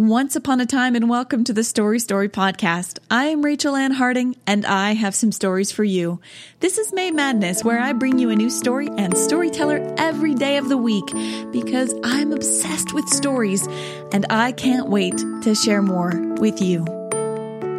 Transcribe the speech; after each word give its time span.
Once 0.00 0.34
upon 0.34 0.62
a 0.62 0.64
time, 0.64 0.96
and 0.96 1.10
welcome 1.10 1.44
to 1.44 1.52
the 1.52 1.62
Story 1.62 1.98
Story 1.98 2.26
podcast. 2.26 2.98
I 3.10 3.26
am 3.26 3.44
Rachel 3.44 3.76
Ann 3.76 3.90
Harding, 3.90 4.34
and 4.46 4.64
I 4.64 4.94
have 4.94 5.14
some 5.14 5.30
stories 5.30 5.70
for 5.70 5.84
you. 5.84 6.22
This 6.60 6.78
is 6.78 6.90
May 6.94 7.10
Madness, 7.10 7.62
where 7.64 7.78
I 7.78 7.92
bring 7.92 8.18
you 8.18 8.30
a 8.30 8.34
new 8.34 8.48
story 8.48 8.88
and 8.96 9.14
storyteller 9.14 9.94
every 9.98 10.34
day 10.34 10.56
of 10.56 10.70
the 10.70 10.78
week 10.78 11.04
because 11.52 11.94
I'm 12.02 12.32
obsessed 12.32 12.94
with 12.94 13.10
stories, 13.10 13.66
and 14.10 14.24
I 14.30 14.52
can't 14.52 14.88
wait 14.88 15.18
to 15.42 15.54
share 15.54 15.82
more 15.82 16.18
with 16.40 16.62
you. 16.62 16.86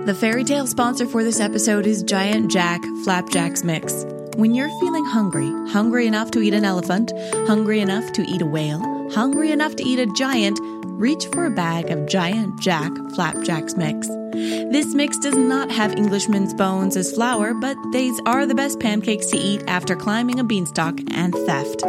The 0.05 0.15
fairy 0.15 0.43
tale 0.43 0.67
sponsor 0.67 1.07
for 1.07 1.23
this 1.23 1.39
episode 1.39 1.87
is 1.87 2.03
Giant 2.03 2.51
Jack 2.51 2.83
Flapjacks 3.03 3.63
Mix. 3.63 4.05
When 4.35 4.53
you're 4.53 4.79
feeling 4.79 5.05
hungry, 5.05 5.49
hungry 5.71 6.05
enough 6.05 6.29
to 6.31 6.41
eat 6.41 6.53
an 6.53 6.65
elephant, 6.65 7.13
hungry 7.47 7.79
enough 7.79 8.11
to 8.13 8.21
eat 8.21 8.43
a 8.43 8.45
whale, 8.45 9.09
hungry 9.09 9.51
enough 9.51 9.75
to 9.77 9.83
eat 9.83 9.97
a 9.97 10.05
giant, 10.13 10.59
reach 11.01 11.25
for 11.33 11.45
a 11.45 11.49
bag 11.49 11.89
of 11.89 12.05
Giant 12.05 12.59
Jack 12.59 12.91
Flapjacks 13.15 13.75
Mix. 13.75 14.07
This 14.07 14.93
mix 14.93 15.17
does 15.17 15.35
not 15.35 15.71
have 15.71 15.93
Englishman's 15.93 16.53
bones 16.53 16.95
as 16.95 17.11
flour, 17.11 17.55
but 17.55 17.75
these 17.91 18.21
are 18.27 18.45
the 18.45 18.53
best 18.53 18.79
pancakes 18.79 19.25
to 19.31 19.37
eat 19.37 19.63
after 19.67 19.95
climbing 19.95 20.39
a 20.39 20.43
beanstalk 20.43 20.99
and 21.11 21.33
theft. 21.33 21.81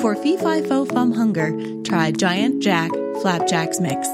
For 0.00 0.16
fee 0.16 0.36
fi 0.36 0.62
fo 0.62 0.84
fum 0.86 1.12
hunger, 1.12 1.56
try 1.84 2.10
Giant 2.10 2.60
Jack 2.60 2.90
Flapjacks 3.22 3.78
Mix. 3.78 4.08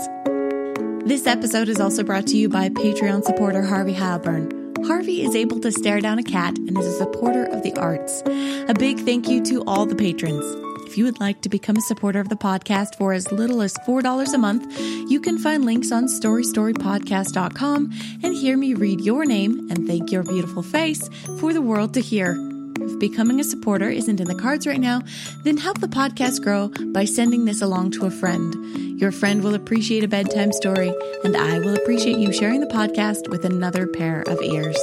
This 1.06 1.27
episode 1.27 1.70
is 1.70 1.81
also 1.81 2.05
brought 2.05 2.27
to 2.29 2.36
you 2.36 2.51
by 2.51 2.69
Patreon 2.69 3.25
supporter 3.25 3.62
Harvey 3.62 3.95
Halburn. 3.95 4.75
Harvey 4.84 5.23
is 5.23 5.34
able 5.34 5.58
to 5.61 5.73
stare 5.73 6.01
down 6.01 6.19
a 6.19 6.23
cat 6.23 6.58
and 6.58 6.77
is 6.77 6.86
a 6.86 6.98
supporter 6.98 7.45
of 7.45 7.62
the 7.62 7.75
arts. 7.77 8.23
A 8.69 8.75
big 8.79 9.01
thank 9.01 9.27
you 9.27 9.42
to 9.47 9.64
all 9.67 9.86
the 9.86 9.97
patrons. 9.97 10.64
If 10.95 10.98
you 10.98 11.06
would 11.06 11.19
like 11.19 11.41
to 11.41 11.48
become 11.48 11.77
a 11.77 11.81
supporter 11.81 12.20
of 12.20 12.28
the 12.28 12.37
podcast 12.37 12.95
for 12.98 13.12
as 13.12 13.33
little 13.33 13.62
as 13.62 13.75
$4 13.78 14.33
a 14.33 14.39
month, 14.39 14.78
you 15.11 15.20
can 15.20 15.39
find 15.39 15.64
links 15.64 15.91
on 15.91 16.05
storystorypodcast.com 16.05 17.92
and 18.23 18.33
hear 18.33 18.56
me 18.56 18.75
read 18.75 19.01
your 19.01 19.25
name 19.25 19.67
and 19.73 19.89
thank 19.89 20.12
your 20.12 20.23
beautiful 20.23 20.62
face 20.62 21.11
for 21.41 21.53
the 21.53 21.61
world 21.61 21.95
to 21.95 22.01
hear. 22.01 22.36
If 22.78 23.01
becoming 23.01 23.41
a 23.41 23.42
supporter 23.42 23.89
isn't 23.89 24.20
in 24.20 24.28
the 24.28 24.36
cards 24.36 24.69
right 24.69 24.78
now, 24.78 25.03
then 25.42 25.56
help 25.56 25.81
the 25.81 25.89
podcast 25.89 26.45
grow 26.45 26.69
by 26.92 27.06
sending 27.06 27.45
this 27.45 27.61
along 27.61 27.91
to 27.92 28.06
a 28.06 28.11
friend. 28.12 28.55
Your 29.01 29.11
friend 29.11 29.42
will 29.42 29.56
appreciate 29.56 30.05
a 30.05 30.08
bedtime 30.08 30.53
story, 30.53 30.95
and 31.25 31.36
I 31.36 31.58
will 31.58 31.75
appreciate 31.75 32.19
you 32.19 32.33
sharing 32.33 32.61
the 32.61 32.69
podcast 32.69 33.29
with 33.31 33.45
another 33.45 33.89
pair 33.89 34.23
of 34.29 34.41
ears. 34.41 34.79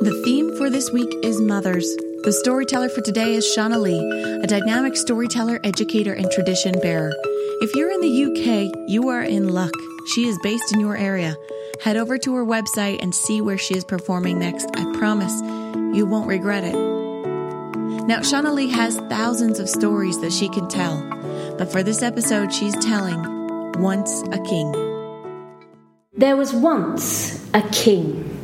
The 0.00 0.20
theme 0.22 0.54
for 0.58 0.68
this 0.68 0.90
week 0.90 1.08
is 1.22 1.40
mothers. 1.40 1.90
The 2.24 2.32
storyteller 2.32 2.88
for 2.88 3.00
today 3.00 3.34
is 3.34 3.44
Shonaleigh, 3.44 4.44
a 4.44 4.46
dynamic 4.46 4.96
storyteller, 4.96 5.58
educator, 5.64 6.12
and 6.12 6.30
tradition 6.30 6.78
bearer. 6.80 7.12
If 7.60 7.74
you're 7.74 7.90
in 7.90 8.00
the 8.00 8.24
UK, 8.26 8.88
you 8.88 9.08
are 9.08 9.22
in 9.22 9.48
luck. 9.48 9.72
She 10.14 10.28
is 10.28 10.38
based 10.40 10.72
in 10.72 10.78
your 10.78 10.96
area. 10.96 11.34
Head 11.82 11.96
over 11.96 12.18
to 12.18 12.34
her 12.36 12.46
website 12.46 13.02
and 13.02 13.12
see 13.12 13.40
where 13.40 13.58
she 13.58 13.74
is 13.74 13.84
performing 13.84 14.38
next. 14.38 14.68
I 14.76 14.84
promise 14.96 15.32
you 15.96 16.06
won't 16.06 16.28
regret 16.28 16.62
it. 16.62 16.74
Now, 18.06 18.20
Shonaleigh 18.20 18.70
has 18.70 18.98
thousands 19.08 19.58
of 19.58 19.68
stories 19.68 20.20
that 20.20 20.32
she 20.32 20.48
can 20.48 20.68
tell, 20.68 21.02
but 21.58 21.72
for 21.72 21.82
this 21.82 22.02
episode, 22.02 22.54
she's 22.54 22.76
telling 22.76 23.72
Once 23.80 24.22
a 24.30 24.38
King. 24.44 24.70
There 26.14 26.36
was 26.36 26.52
once 26.52 27.44
a 27.52 27.62
king. 27.70 28.41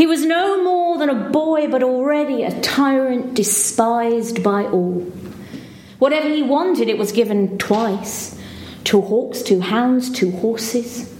He 0.00 0.06
was 0.06 0.24
no 0.24 0.64
more 0.64 0.96
than 0.96 1.10
a 1.10 1.28
boy, 1.28 1.68
but 1.68 1.82
already 1.82 2.42
a 2.42 2.58
tyrant 2.62 3.34
despised 3.34 4.42
by 4.42 4.64
all. 4.64 5.00
Whatever 5.98 6.26
he 6.30 6.42
wanted, 6.42 6.88
it 6.88 6.96
was 6.96 7.12
given 7.12 7.58
twice 7.58 8.40
two 8.82 9.02
hawks, 9.02 9.42
two 9.42 9.60
hounds, 9.60 10.10
two 10.10 10.30
horses. 10.30 11.14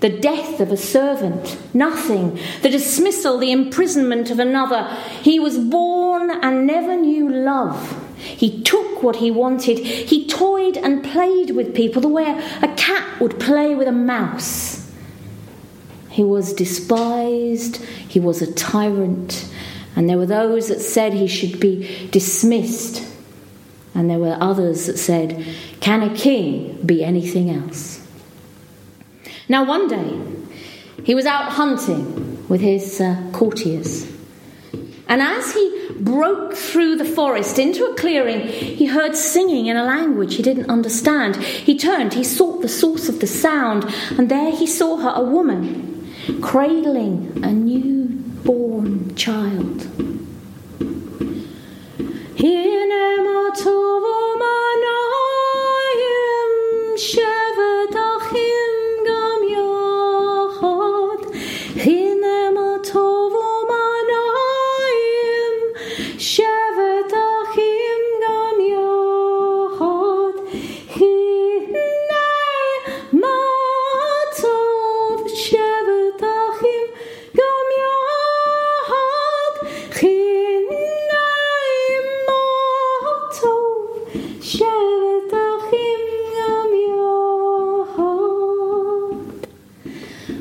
The 0.00 0.10
death 0.10 0.60
of 0.60 0.70
a 0.70 0.76
servant, 0.76 1.56
nothing. 1.72 2.38
The 2.60 2.68
dismissal, 2.68 3.38
the 3.38 3.52
imprisonment 3.52 4.30
of 4.30 4.38
another. 4.38 4.84
He 5.22 5.40
was 5.40 5.56
born 5.56 6.30
and 6.30 6.66
never 6.66 6.96
knew 6.96 7.26
love. 7.26 8.06
He 8.18 8.62
took 8.62 9.02
what 9.02 9.16
he 9.16 9.30
wanted. 9.30 9.78
He 9.78 10.26
toyed 10.26 10.76
and 10.76 11.02
played 11.02 11.52
with 11.52 11.74
people 11.74 12.02
the 12.02 12.08
way 12.08 12.38
a 12.60 12.68
cat 12.76 13.18
would 13.18 13.40
play 13.40 13.74
with 13.74 13.88
a 13.88 13.92
mouse. 13.92 14.79
He 16.10 16.24
was 16.24 16.52
despised, 16.52 17.76
he 17.76 18.18
was 18.18 18.42
a 18.42 18.52
tyrant, 18.52 19.48
and 19.94 20.08
there 20.08 20.18
were 20.18 20.26
those 20.26 20.68
that 20.68 20.80
said 20.80 21.12
he 21.12 21.28
should 21.28 21.60
be 21.60 22.08
dismissed, 22.08 23.06
and 23.94 24.10
there 24.10 24.18
were 24.18 24.36
others 24.40 24.86
that 24.86 24.98
said, 24.98 25.44
Can 25.80 26.02
a 26.02 26.14
king 26.14 26.82
be 26.84 27.04
anything 27.04 27.48
else? 27.48 28.04
Now, 29.48 29.64
one 29.64 29.86
day, 29.86 30.20
he 31.04 31.14
was 31.14 31.26
out 31.26 31.52
hunting 31.52 32.48
with 32.48 32.60
his 32.60 33.00
uh, 33.00 33.30
courtiers, 33.32 34.10
and 35.06 35.22
as 35.22 35.54
he 35.54 35.92
broke 36.00 36.54
through 36.54 36.96
the 36.96 37.04
forest 37.04 37.58
into 37.58 37.84
a 37.84 37.94
clearing, 37.94 38.48
he 38.48 38.86
heard 38.86 39.14
singing 39.14 39.66
in 39.66 39.76
a 39.76 39.84
language 39.84 40.36
he 40.36 40.42
didn't 40.42 40.70
understand. 40.70 41.36
He 41.36 41.78
turned, 41.78 42.14
he 42.14 42.24
sought 42.24 42.62
the 42.62 42.68
source 42.68 43.08
of 43.08 43.20
the 43.20 43.26
sound, 43.28 43.84
and 44.18 44.28
there 44.28 44.50
he 44.50 44.66
saw 44.66 44.96
her, 44.96 45.12
a 45.14 45.22
woman 45.22 45.99
cradling 46.40 47.44
a 47.44 47.52
newborn 47.52 49.14
child. 49.16 49.86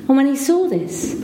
And 0.09 0.17
when 0.17 0.25
he 0.25 0.35
saw 0.35 0.67
this, 0.67 1.23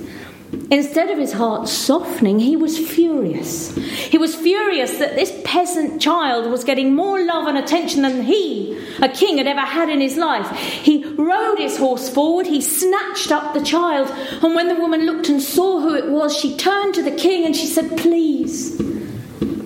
instead 0.70 1.10
of 1.10 1.18
his 1.18 1.34
heart 1.34 1.68
softening, 1.68 2.40
he 2.40 2.56
was 2.56 2.78
furious. 2.78 3.76
He 3.76 4.20
was 4.20 4.36
furious 4.36 5.00
that 5.00 5.16
this 5.16 5.34
peasant 5.44 6.00
child 6.00 6.52
was 6.52 6.64
getting 6.64 6.96
more 6.96 7.20
love 7.26 7.48
and 7.48 7.58
attention 7.58 8.04
than 8.04 8.22
he, 8.22 8.80
a 9.02 9.10
king, 9.10 9.40
had 9.40 9.48
ever 9.48 9.62
had 9.62 9.90
in 9.90 10.02
his 10.02 10.18
life. 10.18 10.52
He 10.60 11.04
rode 11.04 11.58
his 11.58 11.80
horse 11.80 12.08
forward, 12.10 12.46
he 12.46 12.62
snatched 12.62 13.32
up 13.32 13.56
the 13.56 13.64
child, 13.64 14.08
and 14.44 14.54
when 14.54 14.68
the 14.68 14.76
woman 14.76 15.08
looked 15.08 15.30
and 15.30 15.42
saw 15.42 15.80
who 15.80 15.96
it 15.96 16.08
was, 16.12 16.38
she 16.38 16.56
turned 16.56 16.94
to 16.94 17.02
the 17.02 17.16
king 17.16 17.44
and 17.44 17.56
she 17.56 17.66
said, 17.66 17.98
Please, 17.98 18.80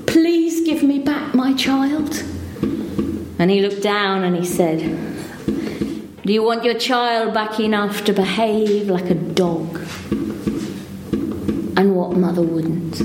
please 0.07 0.65
give 0.65 0.81
me 0.81 0.99
back 0.99 1.35
my 1.35 1.53
child. 1.55 2.23
And 3.37 3.51
he 3.51 3.59
looked 3.59 3.83
down 3.83 4.23
and 4.23 4.37
he 4.37 4.45
said, 4.45 5.08
do 6.29 6.33
you 6.33 6.43
want 6.43 6.63
your 6.63 6.75
child 6.75 7.33
back 7.33 7.59
enough 7.59 8.03
to 8.03 8.13
behave 8.13 8.87
like 8.87 9.09
a 9.09 9.15
dog? 9.15 9.79
And 11.75 11.95
what 11.95 12.11
mother 12.15 12.43
wouldn't? 12.43 12.97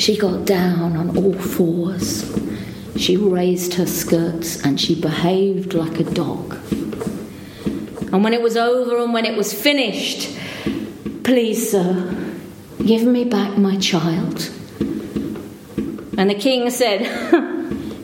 She 0.00 0.16
got 0.16 0.46
down 0.46 0.96
on 0.96 1.14
all 1.14 1.34
fours. 1.34 2.24
She 2.96 3.18
raised 3.18 3.74
her 3.74 3.84
skirts 3.84 4.64
and 4.64 4.80
she 4.80 4.98
behaved 4.98 5.74
like 5.74 6.00
a 6.00 6.04
dog. 6.04 6.54
And 8.14 8.24
when 8.24 8.32
it 8.32 8.40
was 8.40 8.56
over 8.56 9.02
and 9.02 9.12
when 9.12 9.26
it 9.26 9.36
was 9.36 9.52
finished, 9.52 10.34
please, 11.22 11.70
sir, 11.70 12.32
give 12.82 13.02
me 13.02 13.24
back 13.24 13.58
my 13.58 13.76
child. 13.76 14.48
And 16.16 16.30
the 16.30 16.34
king 16.34 16.70
said, 16.70 17.02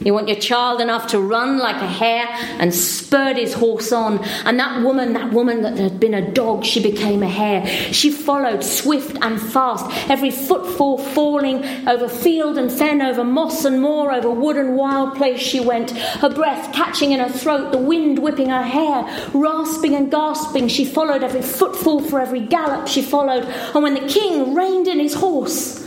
You 0.05 0.13
want 0.13 0.29
your 0.29 0.39
child 0.39 0.81
enough 0.81 1.09
to 1.09 1.21
run 1.21 1.59
like 1.59 1.81
a 1.81 1.87
hare 1.87 2.27
and 2.59 2.75
spurred 2.75 3.39
his 3.39 3.55
horse 3.55 3.91
on. 3.91 4.23
And 4.45 4.59
that 4.61 4.83
woman, 4.83 5.15
that 5.15 5.33
woman 5.33 5.63
that 5.63 5.79
had 5.79 5.99
been 5.99 6.15
a 6.15 6.31
dog, 6.31 6.65
she 6.65 6.83
became 6.83 7.23
a 7.23 7.29
hare. 7.29 7.67
She 7.93 8.11
followed 8.11 8.63
swift 8.63 9.17
and 9.23 9.41
fast, 9.41 9.87
every 10.11 10.31
footfall 10.31 10.99
falling 10.99 11.65
over 11.89 12.09
field 12.09 12.59
and 12.59 12.71
fen, 12.71 13.01
over 13.01 13.25
moss 13.25 13.65
and 13.65 13.81
moor, 13.81 14.13
over 14.13 14.31
wood 14.31 14.57
and 14.57 14.77
wild 14.77 15.17
place 15.17 15.41
she 15.41 15.61
went, 15.61 15.93
her 15.93 16.29
breath 16.29 16.73
catching 16.75 17.13
in 17.13 17.21
her 17.21 17.31
throat, 17.31 17.73
the 17.73 17.79
wind 17.79 18.19
whipping 18.19 18.51
her 18.51 18.63
hair, 18.63 19.31
rasping 19.33 19.95
and 19.95 20.11
gasping. 20.11 20.69
She 20.69 20.85
followed 20.85 21.23
every 21.23 21.43
footfall 21.43 22.01
for 22.01 22.21
every 22.21 22.41
gallop 22.41 22.89
she 22.89 23.03
followed. 23.03 23.45
And 23.45 23.83
when 23.83 23.95
the 23.95 24.09
king 24.09 24.55
reined 24.55 24.87
in 24.87 25.01
his 25.01 25.15
horse, 25.15 25.84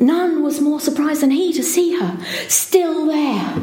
None 0.00 0.42
was 0.42 0.62
more 0.62 0.80
surprised 0.80 1.20
than 1.20 1.30
he 1.30 1.52
to 1.52 1.62
see 1.62 1.94
her 2.00 2.18
still 2.48 3.06
there. 3.06 3.54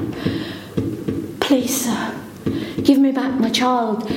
Please, 1.39 1.86
sir, 1.86 2.16
give 2.84 3.00
me 3.00 3.12
back 3.12 3.39
my 3.39 3.50
child. 3.50 4.10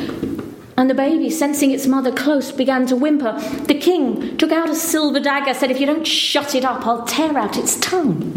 And 0.76 0.88
the 0.88 0.94
baby, 0.94 1.30
sensing 1.30 1.70
its 1.70 1.86
mother 1.86 2.12
close, 2.12 2.52
began 2.52 2.86
to 2.86 2.96
whimper. 2.96 3.38
The 3.66 3.78
king 3.78 4.36
took 4.36 4.52
out 4.52 4.68
a 4.68 4.74
silver 4.74 5.20
dagger, 5.20 5.54
said, 5.54 5.70
If 5.70 5.80
you 5.80 5.86
don't 5.86 6.06
shut 6.06 6.54
it 6.54 6.64
up, 6.64 6.86
I'll 6.86 7.04
tear 7.04 7.36
out 7.38 7.56
its 7.56 7.78
tongue. 7.80 8.36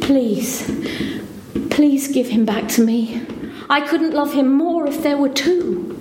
Please, 0.00 0.64
please 1.70 2.08
give 2.08 2.28
him 2.28 2.44
back 2.44 2.68
to 2.68 2.84
me. 2.84 3.26
I 3.68 3.80
couldn't 3.80 4.14
love 4.14 4.32
him 4.32 4.52
more 4.52 4.86
if 4.86 5.02
there 5.02 5.16
were 5.16 5.28
two. 5.28 5.92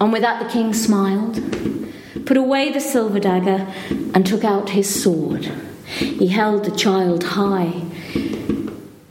And 0.00 0.12
with 0.12 0.22
that, 0.22 0.42
the 0.42 0.48
king 0.48 0.72
smiled 0.72 1.36
put 2.24 2.36
away 2.36 2.72
the 2.72 2.80
silver 2.80 3.20
dagger, 3.20 3.66
and 4.14 4.26
took 4.26 4.44
out 4.44 4.70
his 4.70 5.02
sword. 5.02 5.50
He 5.86 6.28
held 6.28 6.64
the 6.64 6.76
child 6.76 7.24
high. 7.24 7.82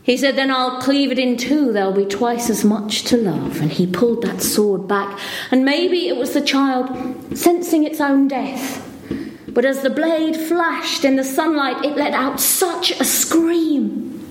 He 0.02 0.16
said, 0.16 0.36
Then 0.36 0.50
I'll 0.50 0.80
cleave 0.80 1.12
it 1.12 1.18
in 1.18 1.36
two, 1.36 1.72
there'll 1.72 1.92
be 1.92 2.06
twice 2.06 2.48
as 2.48 2.64
much 2.64 3.02
to 3.04 3.16
love. 3.16 3.60
And 3.60 3.70
he 3.70 3.86
pulled 3.86 4.22
that 4.22 4.40
sword 4.40 4.88
back, 4.88 5.18
and 5.50 5.64
maybe 5.64 6.08
it 6.08 6.16
was 6.16 6.32
the 6.32 6.40
child 6.40 7.36
sensing 7.36 7.84
its 7.84 8.00
own 8.00 8.28
death. 8.28 8.84
But 9.48 9.64
as 9.64 9.82
the 9.82 9.90
blade 9.90 10.36
flashed 10.36 11.04
in 11.04 11.16
the 11.16 11.24
sunlight, 11.24 11.84
it 11.84 11.96
let 11.96 12.12
out 12.14 12.40
such 12.40 12.92
a 12.92 13.04
scream. 13.04 14.26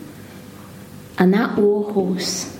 And 1.19 1.33
that 1.33 1.57
war 1.57 1.91
horse 1.91 2.57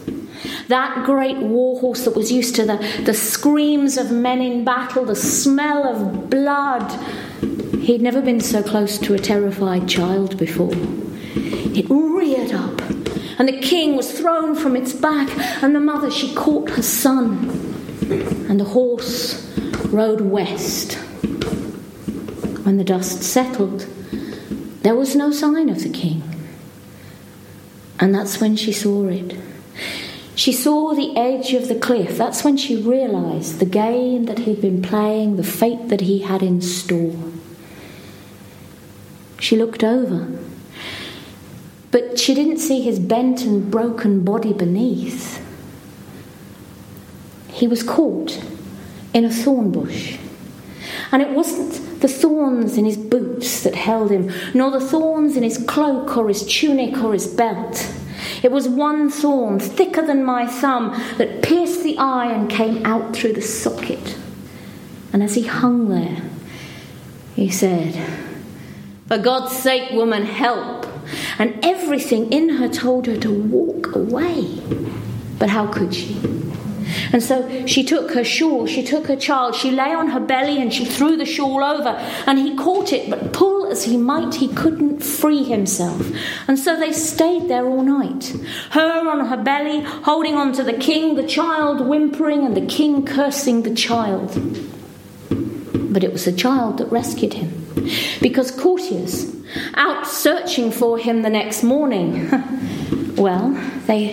that 0.67 1.05
great 1.05 1.37
warhorse 1.37 2.05
that 2.05 2.15
was 2.15 2.31
used 2.31 2.55
to 2.55 2.65
the, 2.65 2.77
the 3.03 3.13
screams 3.13 3.97
of 3.97 4.11
men 4.11 4.41
in 4.41 4.63
battle, 4.63 5.05
the 5.05 5.15
smell 5.15 5.85
of 5.87 6.29
blood. 6.29 6.91
He'd 7.81 8.01
never 8.01 8.21
been 8.21 8.41
so 8.41 8.61
close 8.61 8.97
to 8.99 9.13
a 9.13 9.19
terrified 9.19 9.87
child 9.87 10.37
before. 10.37 10.73
It 10.73 11.85
reared 11.89 12.51
up, 12.51 12.81
and 13.39 13.47
the 13.47 13.59
king 13.61 13.95
was 13.95 14.11
thrown 14.11 14.55
from 14.55 14.75
its 14.75 14.93
back, 14.93 15.29
and 15.63 15.75
the 15.75 15.79
mother, 15.79 16.11
she 16.11 16.33
caught 16.33 16.71
her 16.71 16.81
son, 16.81 17.49
and 18.49 18.59
the 18.59 18.65
horse 18.65 19.43
rode 19.85 20.21
west. 20.21 20.93
When 22.63 22.77
the 22.77 22.83
dust 22.83 23.23
settled, 23.23 23.87
there 24.81 24.95
was 24.95 25.15
no 25.15 25.31
sign 25.31 25.69
of 25.69 25.83
the 25.83 25.89
king. 25.89 26.23
And 27.99 28.13
that's 28.13 28.39
when 28.39 28.55
she 28.55 28.71
saw 28.71 29.07
it. 29.07 29.35
She 30.37 30.53
saw 30.53 30.93
the 30.93 31.17
edge 31.17 31.53
of 31.53 31.67
the 31.67 31.73
cliff. 31.73 32.15
That's 32.15 32.43
when 32.43 32.57
she 32.57 32.79
realised 32.79 33.57
the 33.57 33.65
game 33.65 34.25
that 34.25 34.37
he'd 34.37 34.61
been 34.61 34.83
playing, 34.83 35.35
the 35.35 35.43
fate 35.43 35.89
that 35.89 36.01
he 36.01 36.19
had 36.19 36.43
in 36.43 36.61
store. 36.61 37.31
She 39.39 39.57
looked 39.57 39.83
over, 39.83 40.39
but 41.89 42.19
she 42.19 42.35
didn't 42.35 42.59
see 42.59 42.81
his 42.81 42.99
bent 42.99 43.41
and 43.41 43.71
broken 43.71 44.23
body 44.23 44.53
beneath. 44.53 45.43
He 47.49 47.67
was 47.67 47.81
caught 47.81 48.39
in 49.15 49.25
a 49.25 49.33
thorn 49.33 49.71
bush. 49.71 50.19
And 51.11 51.23
it 51.23 51.31
wasn't 51.31 52.01
the 52.01 52.07
thorns 52.07 52.77
in 52.77 52.85
his 52.85 52.97
boots 52.97 53.63
that 53.63 53.73
held 53.73 54.11
him, 54.11 54.31
nor 54.53 54.69
the 54.69 54.87
thorns 54.87 55.35
in 55.35 55.41
his 55.41 55.57
cloak 55.57 56.15
or 56.15 56.27
his 56.27 56.45
tunic 56.45 57.03
or 57.03 57.13
his 57.13 57.25
belt. 57.25 57.91
It 58.43 58.51
was 58.51 58.67
one 58.67 59.09
thorn, 59.09 59.59
thicker 59.59 60.05
than 60.05 60.23
my 60.23 60.45
thumb, 60.45 60.91
that 61.17 61.41
pierced 61.41 61.83
the 61.83 61.97
eye 61.97 62.31
and 62.31 62.49
came 62.49 62.85
out 62.85 63.15
through 63.15 63.33
the 63.33 63.41
socket. 63.41 64.17
And 65.13 65.23
as 65.23 65.35
he 65.35 65.43
hung 65.43 65.89
there, 65.89 66.21
he 67.35 67.49
said, 67.49 67.95
For 69.07 69.17
God's 69.17 69.55
sake, 69.55 69.91
woman, 69.91 70.25
help. 70.25 70.85
And 71.39 71.57
everything 71.63 72.31
in 72.31 72.49
her 72.49 72.67
told 72.67 73.07
her 73.07 73.17
to 73.17 73.31
walk 73.31 73.95
away. 73.95 74.61
But 75.39 75.49
how 75.49 75.67
could 75.67 75.93
she? 75.93 76.15
And 77.11 77.21
so 77.23 77.65
she 77.65 77.83
took 77.83 78.11
her 78.11 78.23
shawl, 78.23 78.67
she 78.67 78.83
took 78.83 79.07
her 79.07 79.15
child, 79.15 79.55
she 79.55 79.71
lay 79.71 79.93
on 79.93 80.09
her 80.09 80.19
belly 80.19 80.61
and 80.61 80.73
she 80.73 80.85
threw 80.85 81.17
the 81.17 81.25
shawl 81.25 81.63
over. 81.63 81.89
And 82.25 82.39
he 82.39 82.55
caught 82.55 82.93
it, 82.93 83.09
but 83.09 83.33
pull 83.33 83.67
as 83.71 83.83
he 83.83 83.97
might, 83.97 84.35
he 84.35 84.47
couldn't 84.49 85.03
free 85.03 85.43
himself. 85.43 86.09
And 86.47 86.57
so 86.57 86.79
they 86.79 86.93
stayed 86.93 87.47
there 87.47 87.65
all 87.65 87.83
night. 87.83 88.33
Her 88.71 89.09
on 89.09 89.27
her 89.27 89.37
belly, 89.37 89.81
holding 89.81 90.35
on 90.35 90.53
to 90.53 90.63
the 90.63 90.73
king, 90.73 91.15
the 91.15 91.27
child 91.27 91.87
whimpering, 91.87 92.45
and 92.45 92.55
the 92.55 92.65
king 92.65 93.05
cursing 93.05 93.63
the 93.63 93.73
child. 93.73 94.33
But 95.93 96.03
it 96.03 96.11
was 96.11 96.25
the 96.25 96.31
child 96.31 96.77
that 96.77 96.91
rescued 96.91 97.33
him. 97.33 97.65
Because 98.21 98.51
courtiers, 98.51 99.33
out 99.75 100.07
searching 100.07 100.71
for 100.71 100.97
him 100.97 101.21
the 101.21 101.29
next 101.29 101.63
morning, 101.63 102.29
Well, 103.17 103.49
they 103.87 104.11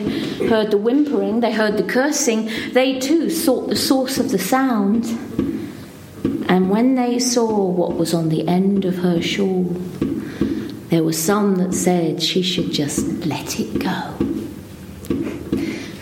heard 0.48 0.70
the 0.70 0.78
whimpering, 0.78 1.40
they 1.40 1.52
heard 1.52 1.76
the 1.76 1.82
cursing, 1.82 2.50
they 2.72 2.98
too 2.98 3.28
sought 3.28 3.68
the 3.68 3.76
source 3.76 4.18
of 4.18 4.30
the 4.30 4.38
sound. 4.38 5.04
And 6.48 6.70
when 6.70 6.94
they 6.94 7.18
saw 7.18 7.66
what 7.68 7.96
was 7.96 8.14
on 8.14 8.30
the 8.30 8.48
end 8.48 8.86
of 8.86 8.96
her 8.96 9.20
shawl, 9.20 9.64
there 10.88 11.04
were 11.04 11.12
some 11.12 11.56
that 11.56 11.74
said 11.74 12.22
she 12.22 12.40
should 12.40 12.72
just 12.72 13.26
let 13.26 13.60
it 13.60 13.78
go. 13.78 14.14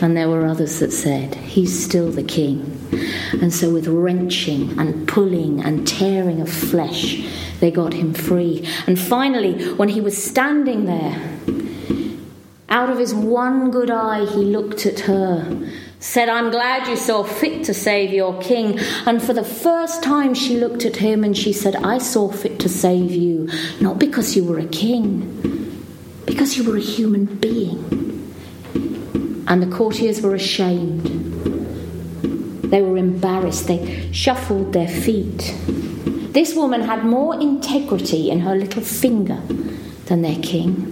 And 0.00 0.16
there 0.16 0.28
were 0.28 0.46
others 0.46 0.78
that 0.80 0.92
said, 0.92 1.34
He's 1.34 1.84
still 1.84 2.10
the 2.10 2.22
king. 2.22 2.78
And 3.40 3.52
so, 3.52 3.72
with 3.72 3.86
wrenching 3.86 4.78
and 4.78 5.08
pulling 5.08 5.64
and 5.64 5.88
tearing 5.88 6.40
of 6.40 6.48
flesh, 6.50 7.26
they 7.60 7.70
got 7.70 7.94
him 7.94 8.12
free. 8.12 8.68
And 8.86 8.98
finally, 8.98 9.72
when 9.74 9.88
he 9.88 10.00
was 10.00 10.22
standing 10.22 10.84
there, 10.84 11.18
out 12.72 12.88
of 12.88 12.98
his 12.98 13.14
one 13.14 13.70
good 13.70 13.90
eye, 13.90 14.24
he 14.24 14.46
looked 14.46 14.86
at 14.86 15.00
her, 15.00 15.70
said, 16.00 16.30
I'm 16.30 16.50
glad 16.50 16.88
you 16.88 16.96
saw 16.96 17.22
fit 17.22 17.64
to 17.64 17.74
save 17.74 18.14
your 18.14 18.40
king. 18.40 18.78
And 19.04 19.22
for 19.22 19.34
the 19.34 19.44
first 19.44 20.02
time, 20.02 20.32
she 20.32 20.56
looked 20.56 20.86
at 20.86 20.96
him 20.96 21.22
and 21.22 21.36
she 21.36 21.52
said, 21.52 21.76
I 21.76 21.98
saw 21.98 22.32
fit 22.32 22.58
to 22.60 22.70
save 22.70 23.10
you, 23.10 23.50
not 23.82 23.98
because 23.98 24.34
you 24.34 24.44
were 24.44 24.58
a 24.58 24.66
king, 24.66 25.84
because 26.24 26.56
you 26.56 26.64
were 26.64 26.78
a 26.78 26.80
human 26.80 27.26
being. 27.26 27.84
And 29.46 29.62
the 29.62 29.76
courtiers 29.76 30.22
were 30.22 30.34
ashamed. 30.34 31.04
They 32.70 32.80
were 32.80 32.96
embarrassed. 32.96 33.66
They 33.66 34.10
shuffled 34.12 34.72
their 34.72 34.88
feet. 34.88 35.54
This 36.32 36.56
woman 36.56 36.80
had 36.80 37.04
more 37.04 37.34
integrity 37.38 38.30
in 38.30 38.40
her 38.40 38.56
little 38.56 38.80
finger 38.80 39.42
than 40.06 40.22
their 40.22 40.40
king 40.40 40.91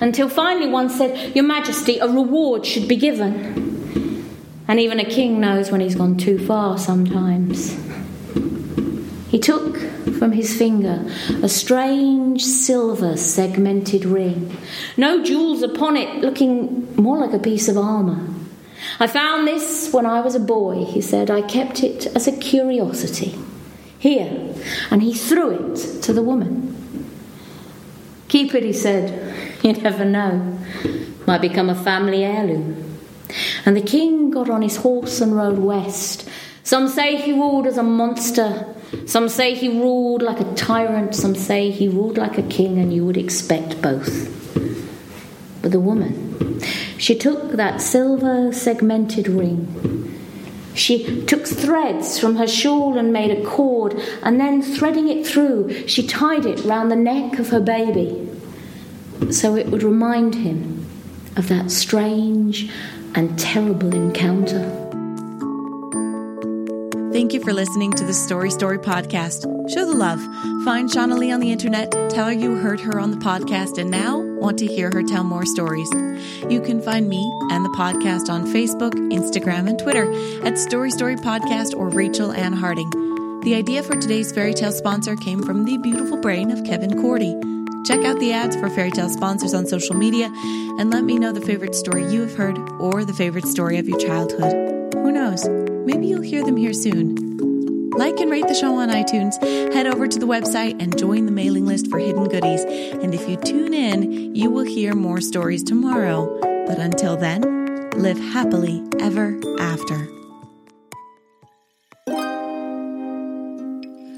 until 0.00 0.28
finally 0.28 0.68
one 0.68 0.90
said, 0.90 1.34
Your 1.34 1.44
Majesty, 1.44 1.98
a 1.98 2.06
reward 2.06 2.66
should 2.66 2.88
be 2.88 2.96
given. 2.96 3.66
And 4.66 4.78
even 4.78 5.00
a 5.00 5.04
king 5.04 5.40
knows 5.40 5.70
when 5.70 5.80
he's 5.80 5.94
gone 5.94 6.16
too 6.16 6.38
far 6.38 6.78
sometimes. 6.78 7.76
He 9.28 9.38
took 9.38 9.76
from 10.18 10.32
his 10.32 10.56
finger 10.56 11.04
a 11.42 11.48
strange 11.48 12.42
silver 12.42 13.16
segmented 13.16 14.04
ring, 14.04 14.56
no 14.96 15.22
jewels 15.22 15.62
upon 15.62 15.96
it, 15.96 16.22
looking 16.22 16.94
more 16.96 17.18
like 17.18 17.34
a 17.34 17.38
piece 17.38 17.68
of 17.68 17.76
armour. 17.76 18.26
I 19.00 19.06
found 19.06 19.46
this 19.46 19.92
when 19.92 20.06
I 20.06 20.20
was 20.20 20.34
a 20.34 20.40
boy, 20.40 20.84
he 20.84 21.00
said. 21.00 21.30
I 21.30 21.42
kept 21.42 21.82
it 21.82 22.06
as 22.08 22.26
a 22.26 22.36
curiosity. 22.36 23.38
Here. 23.98 24.54
And 24.90 25.02
he 25.02 25.12
threw 25.14 25.72
it 25.72 26.02
to 26.02 26.12
the 26.12 26.22
woman. 26.22 26.74
Keep 28.28 28.54
it, 28.54 28.62
he 28.62 28.72
said. 28.72 29.27
You 29.62 29.72
never 29.72 30.04
know. 30.04 30.56
Might 31.26 31.40
become 31.40 31.68
a 31.68 31.74
family 31.74 32.24
heirloom. 32.24 32.98
And 33.66 33.76
the 33.76 33.82
king 33.82 34.30
got 34.30 34.48
on 34.48 34.62
his 34.62 34.76
horse 34.76 35.20
and 35.20 35.34
rode 35.34 35.58
west. 35.58 36.28
Some 36.62 36.88
say 36.88 37.16
he 37.16 37.32
ruled 37.32 37.66
as 37.66 37.76
a 37.76 37.82
monster. 37.82 38.74
Some 39.06 39.28
say 39.28 39.54
he 39.54 39.68
ruled 39.68 40.22
like 40.22 40.40
a 40.40 40.54
tyrant. 40.54 41.14
Some 41.14 41.34
say 41.34 41.70
he 41.70 41.88
ruled 41.88 42.18
like 42.18 42.38
a 42.38 42.42
king, 42.42 42.78
and 42.78 42.92
you 42.92 43.04
would 43.04 43.16
expect 43.16 43.82
both. 43.82 44.34
But 45.60 45.72
the 45.72 45.80
woman, 45.80 46.60
she 46.96 47.16
took 47.16 47.52
that 47.52 47.80
silver 47.80 48.52
segmented 48.52 49.28
ring. 49.28 50.14
She 50.74 51.24
took 51.24 51.46
threads 51.46 52.20
from 52.20 52.36
her 52.36 52.46
shawl 52.46 52.96
and 52.96 53.12
made 53.12 53.36
a 53.36 53.44
cord, 53.44 54.00
and 54.22 54.40
then 54.40 54.62
threading 54.62 55.08
it 55.08 55.26
through, 55.26 55.88
she 55.88 56.06
tied 56.06 56.46
it 56.46 56.64
round 56.64 56.90
the 56.90 56.96
neck 56.96 57.38
of 57.40 57.48
her 57.48 57.60
baby. 57.60 58.27
So 59.30 59.56
it 59.56 59.68
would 59.68 59.82
remind 59.82 60.34
him 60.34 60.86
of 61.36 61.48
that 61.48 61.70
strange 61.70 62.70
and 63.14 63.38
terrible 63.38 63.94
encounter. 63.94 64.74
Thank 67.12 67.32
you 67.32 67.40
for 67.40 67.52
listening 67.52 67.92
to 67.94 68.04
the 68.04 68.14
Story 68.14 68.50
Story 68.50 68.78
podcast. 68.78 69.42
Show 69.72 69.84
the 69.84 69.96
love. 69.96 70.20
Find 70.64 70.88
Shonaleigh 70.88 71.34
on 71.34 71.40
the 71.40 71.50
internet, 71.50 71.90
tell 72.10 72.26
her 72.26 72.32
you 72.32 72.54
heard 72.56 72.80
her 72.80 73.00
on 73.00 73.10
the 73.10 73.16
podcast, 73.16 73.76
and 73.78 73.90
now 73.90 74.18
want 74.38 74.58
to 74.60 74.66
hear 74.66 74.90
her 74.92 75.02
tell 75.02 75.24
more 75.24 75.44
stories. 75.44 75.90
You 76.48 76.60
can 76.60 76.80
find 76.80 77.08
me 77.08 77.30
and 77.50 77.64
the 77.64 77.70
podcast 77.70 78.28
on 78.30 78.46
Facebook, 78.46 78.92
Instagram, 79.12 79.68
and 79.68 79.78
Twitter 79.78 80.12
at 80.46 80.58
Story 80.58 80.90
Story 80.90 81.16
Podcast 81.16 81.76
or 81.76 81.88
Rachel 81.88 82.32
Ann 82.32 82.52
Harding. 82.52 82.88
The 83.42 83.54
idea 83.54 83.82
for 83.82 83.96
today's 83.96 84.32
fairy 84.32 84.54
tale 84.54 84.72
sponsor 84.72 85.16
came 85.16 85.42
from 85.42 85.64
the 85.64 85.76
beautiful 85.78 86.18
brain 86.18 86.50
of 86.50 86.64
Kevin 86.64 87.00
Cordy. 87.00 87.34
Check 87.88 88.04
out 88.04 88.20
the 88.20 88.34
ads 88.34 88.54
for 88.54 88.68
fairy 88.68 88.90
tale 88.90 89.08
sponsors 89.08 89.54
on 89.54 89.66
social 89.66 89.96
media 89.96 90.30
and 90.78 90.90
let 90.90 91.04
me 91.04 91.18
know 91.18 91.32
the 91.32 91.40
favorite 91.40 91.74
story 91.74 92.04
you 92.12 92.20
have 92.20 92.36
heard 92.36 92.58
or 92.78 93.02
the 93.02 93.14
favorite 93.14 93.46
story 93.46 93.78
of 93.78 93.88
your 93.88 93.98
childhood. 93.98 94.92
Who 94.92 95.10
knows? 95.10 95.48
Maybe 95.48 96.06
you'll 96.06 96.20
hear 96.20 96.44
them 96.44 96.58
here 96.58 96.74
soon. 96.74 97.14
Like 97.92 98.20
and 98.20 98.30
rate 98.30 98.46
the 98.46 98.52
show 98.52 98.74
on 98.74 98.90
iTunes, 98.90 99.42
head 99.72 99.86
over 99.86 100.06
to 100.06 100.18
the 100.18 100.26
website 100.26 100.82
and 100.82 100.98
join 100.98 101.24
the 101.24 101.32
mailing 101.32 101.64
list 101.64 101.88
for 101.88 101.98
hidden 101.98 102.28
goodies. 102.28 102.62
And 102.64 103.14
if 103.14 103.26
you 103.26 103.38
tune 103.38 103.72
in, 103.72 104.34
you 104.34 104.50
will 104.50 104.66
hear 104.66 104.94
more 104.94 105.22
stories 105.22 105.62
tomorrow. 105.62 106.38
But 106.66 106.78
until 106.78 107.16
then, 107.16 107.90
live 107.92 108.18
happily 108.18 108.84
ever 109.00 109.40
after. 109.58 109.96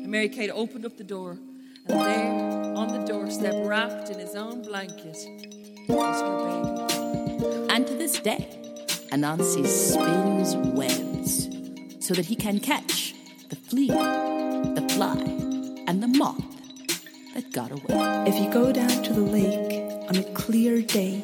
Mary 0.08 0.28
Kate 0.28 0.50
opened 0.50 0.84
up 0.84 0.96
the 0.96 1.04
door, 1.04 1.38
and 1.86 2.00
there, 2.00 2.76
on 2.76 2.88
the 2.88 3.04
doorstep, 3.06 3.54
wrapped 3.66 4.10
in 4.10 4.18
his 4.18 4.34
own 4.34 4.62
blanket, 4.62 5.16
was 5.88 6.20
her 6.20 6.36
baby. 6.46 7.66
And 7.70 7.86
to 7.86 7.94
this 7.94 8.18
day, 8.20 8.48
Anansi 9.12 9.66
spins 9.66 10.56
webs 10.56 11.48
so 12.04 12.14
that 12.14 12.26
he 12.26 12.36
can 12.36 12.60
catch 12.60 13.14
the 13.48 13.56
flea, 13.56 13.88
the 13.88 14.86
fly, 14.94 15.18
and 15.86 16.02
the 16.02 16.08
moth 16.08 16.44
that 17.34 17.52
got 17.52 17.70
away. 17.72 18.24
If 18.26 18.38
you 18.38 18.50
go 18.50 18.72
down 18.72 19.02
to 19.02 19.12
the 19.12 19.20
lake 19.20 19.82
on 20.08 20.16
a 20.16 20.24
clear 20.34 20.82
day, 20.82 21.22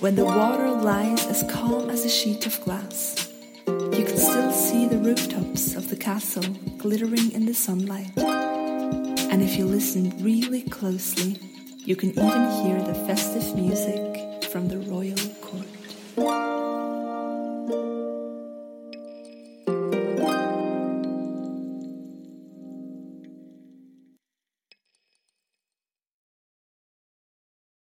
when 0.00 0.14
the 0.14 0.24
water 0.24 0.70
lies 0.70 1.26
as 1.26 1.42
calm 1.50 1.90
as 1.90 2.04
a 2.04 2.08
sheet 2.08 2.46
of 2.46 2.60
glass, 2.64 3.32
you 3.66 4.04
can 4.04 4.16
still 4.16 4.52
see 4.52 4.86
the 4.86 4.98
rooftops 4.98 5.74
of 5.74 5.88
the 5.90 5.96
castle 5.96 6.44
glittering 6.78 7.32
in 7.32 7.46
the 7.46 7.54
sunlight. 7.54 8.10
And 9.30 9.42
if 9.42 9.56
you 9.56 9.66
listen 9.66 10.12
really 10.22 10.62
closely, 10.62 11.38
you 11.84 11.96
can 11.96 12.10
even 12.10 12.50
hear 12.62 12.82
the 12.82 12.94
festive 13.06 13.54
music 13.54 14.44
from 14.44 14.68
the 14.68 14.78
royal 14.78 15.18
court. 15.42 15.66